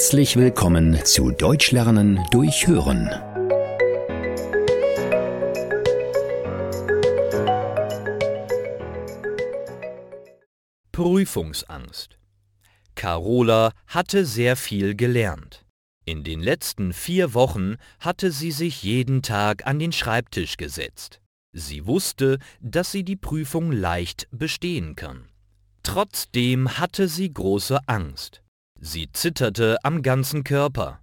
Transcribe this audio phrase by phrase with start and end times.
[0.00, 3.10] Herzlich willkommen zu Deutsch lernen durch Hören.
[10.90, 12.18] Prüfungsangst.
[12.94, 15.66] Carola hatte sehr viel gelernt.
[16.06, 21.20] In den letzten vier Wochen hatte sie sich jeden Tag an den Schreibtisch gesetzt.
[21.52, 25.28] Sie wusste, dass sie die Prüfung leicht bestehen kann.
[25.82, 28.42] Trotzdem hatte sie große Angst.
[28.82, 31.02] Sie zitterte am ganzen Körper.